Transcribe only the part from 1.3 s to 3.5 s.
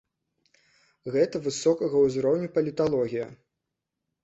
высокага ўзроўню паліталогія.